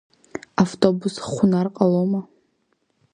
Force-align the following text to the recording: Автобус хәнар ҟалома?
Автобус 0.63 1.13
хәнар 1.29 1.67
ҟалома? 1.77 2.21